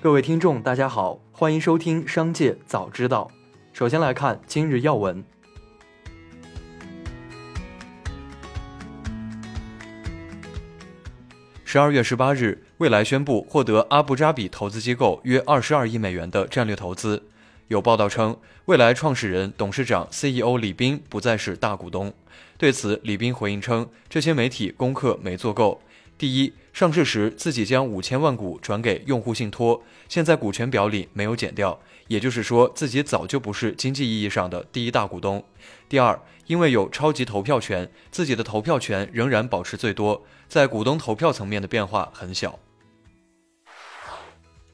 [0.00, 3.28] 各位听众，大家好，欢迎收听《商界早知道》。
[3.76, 5.24] 首先来看今日要闻。
[11.64, 17.24] 十二月十八日，蔚来宣布获得阿布扎比投资机构约二十二亿美元的战略投资。
[17.66, 18.36] 有报道称，
[18.66, 22.14] 蔚来创始人、董事长、CEO 李斌不再是大股东。
[22.56, 25.80] 对此，李斌回应称，这些媒体功课没做够。
[26.18, 35.44] 第一，上市时自己将五千万股转给用户信托，现在股权表里没有减掉，也就是说自己早就不是经济意义上的第一大股东。
[35.88, 42.58] 第二，因为有超级投票权，自己的投票权仍然保持最多，在股东投票层面的变化很小。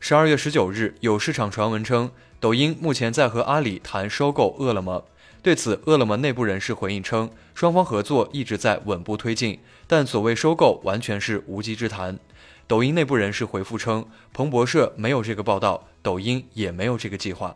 [0.01, 5.05] 十二月十九日，有市场传闻称，抖音目前在和阿里谈收购饿了么。
[5.45, 12.19] 对此，饿了么内部人士回应称，双方合作一直在稳步推进，但所谓收购完全是无稽之谈。
[12.67, 17.55] 抖音内部人士回复称，彭博社没有这个报道，抖音也没有这个计划。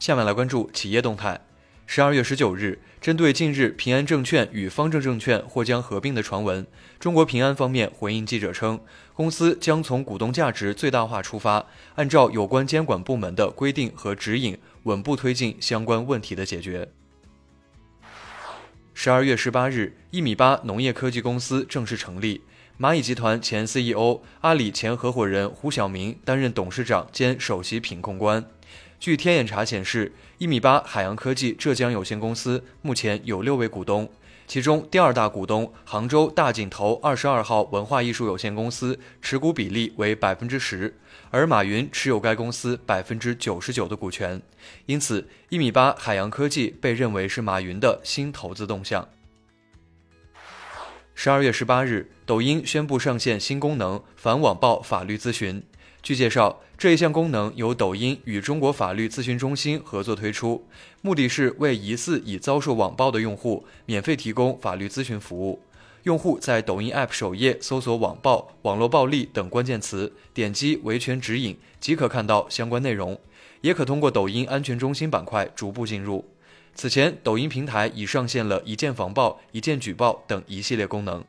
[0.00, 1.40] 下面来关注企业动态。
[1.88, 6.66] 十二月十九日，针对近日平安证券与方正证券或将合并的传闻，
[6.98, 8.80] 中国平安方面回应记者称，
[9.14, 16.88] 公司将从股东价值最大化出发，按照有关监管部门的规定和指引，稳步推进相关问题的解决。
[18.92, 22.42] 十二月十八日，一米八农业科技公司正式成立，
[22.80, 28.44] 蚂蚁集团前 CEO、阿里前合伙人胡晓明担任董事长兼首席品控官。
[28.98, 34.10] 据天眼查显示，一米八海洋科技浙江有限公司目前有六位股东，
[34.46, 40.96] 其中第二大股东杭州大井投二十二号文化艺术有限公司持股比例为百分之十，
[41.30, 44.42] 而马云持有该公司百分之九十九的股权，
[44.86, 49.08] 因此一米八海洋科技被认为是马云的新投资动向。
[51.14, 55.62] 十二月十八日，抖音宣布上线新功能反网暴法律咨询。
[56.06, 60.64] 据介绍，这一项功能由抖音与中国法律咨询中心合作推出，
[61.02, 65.60] 目的是为疑似已遭受网暴的用户免费提供法律咨询服务。
[66.04, 73.18] 用户在抖音 App 首页搜索“网暴”“网络暴力”等关键词，点击维权指引即可看到相关内容，
[73.62, 76.24] 也可通过抖音安全中心板块逐步进入。
[76.76, 81.24] 此前，抖音平台已上线了一键防暴、一键举报等一系列功能。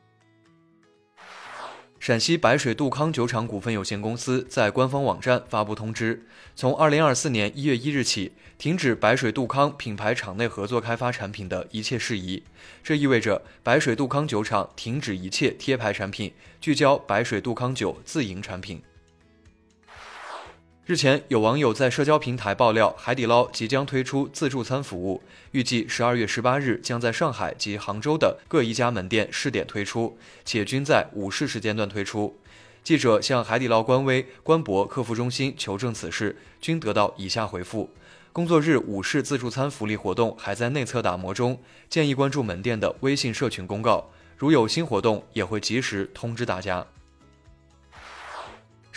[2.08, 6.24] 陕西白水杜康酒厂股份有限公司在官方网站发布通知，
[6.56, 12.42] 从二零二四年一月一日起，停止白水杜康品牌厂内合作开发产品的一切事宜。
[12.82, 16.32] 这意味着白水杜康酒厂停止一切贴牌产品，
[16.62, 18.80] 聚焦白水杜康酒自营产品。
[20.88, 30.16] 日前，有网友在社交平台爆料，海底捞即将推出自助餐服务，预计十二月十八日将在上海及杭州的各一家门店试点推出，
[30.46, 32.38] 且均在午市时间段推出。
[32.82, 37.90] 记者向海底捞官微、官博客服中心求证此事，均得到以下回复：
[38.32, 41.60] 工作日午市自助餐福利活动还在内测打磨中，
[41.90, 46.86] 建议关注门店的微信社群公告，如有新活动也会及时通知大家。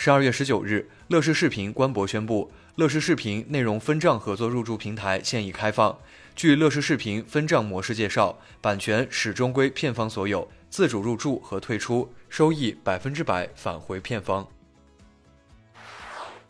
[0.04, 5.96] 十二月十九日，乐视视频官博宣布，乐视视频内容分账合作入驻平台现已开放。
[6.34, 14.48] 据乐视视频分账模式介绍，版权始终归片方所有，自主入驻和退出，收益百分之百返回片方。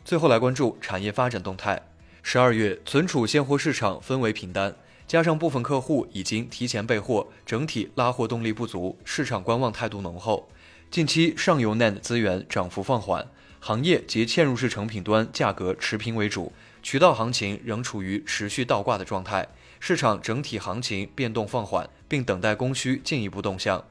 [0.02, 1.82] 最后来关注产业发展动态。
[2.22, 4.74] 十二月存储现货市场氛围平淡，
[5.06, 10.48] 加上部分客户已经提前备货，整体拉货动力不足，市场观望态度浓厚。
[10.90, 13.26] 近期上游 NAND 资源涨幅放缓。
[13.64, 16.52] 行业及嵌入式成品端价格持平为主，
[16.82, 19.46] 渠道行情仍处于持续倒挂的状态，
[19.78, 23.84] 市场整体行情变动放缓，并等待供需进一步动向。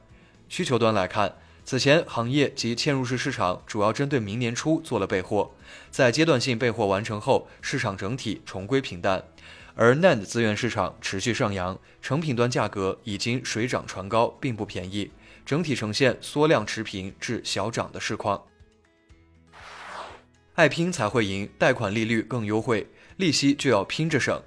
[0.50, 5.52] 需求端来看，此前行业及嵌入式市场主要针对明年初做了备货，
[5.90, 9.24] 在阶段性备货完成后，市场整体重归平淡。
[9.74, 15.10] 而 NAND 资源市场持续上扬，成品端价格已经水涨船高，并不便宜，
[15.46, 18.42] 整体呈现缩量持平至小涨的市况。
[20.62, 22.86] 爱拼才会赢，贷款利率更优惠，
[23.16, 24.40] 利息就要拼着省。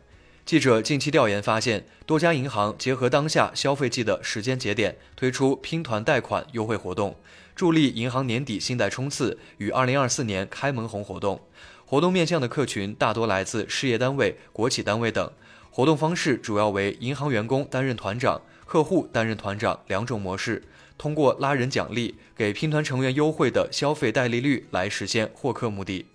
[0.46, 7.18] 记者近期调研发现，多家银行结合当下消费季的时间节点，推出拼团贷款优惠活动，
[7.54, 11.42] 助力银行年底信贷冲刺与二零二四年开门红活动。
[11.84, 15.30] 活动面向的客群大多来自事业单位、国企单位等。
[15.76, 20.64] 活动方式主要为银行员工担任团长，客户担任团长两种模式。
[20.98, 26.06] 通过拉人奖励、给拼团成员优惠的消费贷利率来实现获客目的。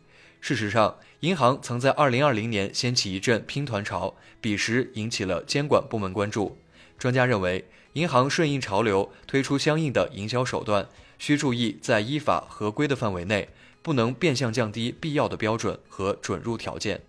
[0.41, 6.57] 事实上，银行曾在2020年掀起一阵拼团潮，彼时引起了监管部门关注。
[6.99, 13.51] 专家认为，银行顺应潮流推出相应的营销手段，需注意在依法合规的范围内，
[13.83, 17.03] 不能变相降低必要的标准和准入条件。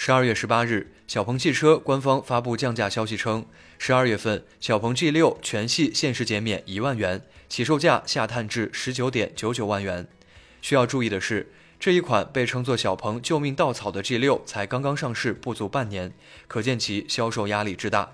[0.00, 3.44] 十二月十八日，小鹏汽车官方发布降价消息称，
[3.78, 10.06] 十二月份小鹏 G 六全系限时减免一万元，起售价下探至十九点九九万元。
[10.62, 11.50] 需要注意的是，
[11.80, 16.14] 这一款被称作小鹏救命稻草的 G 六才刚刚上市不足半年，
[16.46, 18.12] 可见其销售压力之大。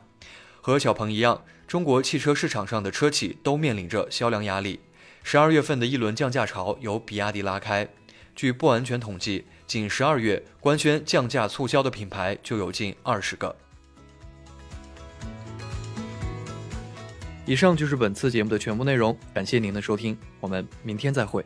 [0.63, 4.81] 和小鹏一样，中国汽车市场上的车企都面临着销量压力。
[5.23, 7.91] 十二月份的一轮降价潮由比亚迪拉开。
[8.35, 13.55] 据不完全统计，仅十二月官宣降价促销的品牌就有近二十个。
[17.47, 21.45] 以上就是本次节目的全部内容，感谢您的收听，我们明天再会。